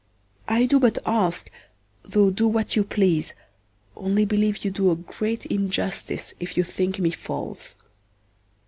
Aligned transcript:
I 0.47 0.65
do 0.65 0.79
but 0.79 0.97
ask, 1.05 1.51
though 2.01 2.31
do 2.31 2.47
what 2.47 2.75
you 2.75 2.83
please, 2.83 3.35
only 3.95 4.25
believe 4.25 4.65
you 4.65 4.71
do 4.71 4.89
a 4.89 4.95
great 4.95 5.45
injustice 5.45 6.33
if 6.39 6.57
you 6.57 6.63
think 6.63 6.97
me 6.97 7.11
false. 7.11 7.75